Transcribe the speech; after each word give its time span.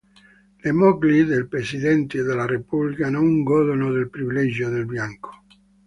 Le 0.63 0.71
mogli 0.71 1.25
dei 1.25 1.45
presidenti 1.45 2.17
della 2.23 2.47
repubblica 2.47 3.11
non 3.11 3.43
godono 3.43 3.91
del 3.91 4.09
privilegio 4.09 4.67
del 4.69 4.85
bianco. 4.87 5.43